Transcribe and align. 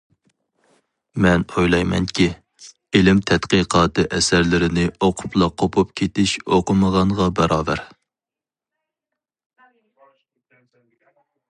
مەن 1.25 1.43
ئويلايمەنكى، 1.55 2.25
ئىلىم 2.99 3.21
تەتقىقاتى 3.31 4.07
ئەسەرلىرىنى 4.17 4.87
ئوقۇپلا 5.09 5.51
قوپۇپ 5.63 5.93
كېتىش 6.03 6.35
ئوقۇمىغانغا 6.57 7.31
باراۋەر. 7.41 7.87